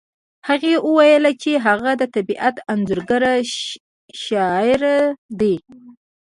هغې 0.47 0.73
وویل 0.87 1.23
چې 1.41 1.51
هغه 1.65 1.91
د 2.01 2.03
طبیعت 2.15 2.55
انځورګر 2.71 3.23
شاعر 4.23 4.81
دی 5.39 5.55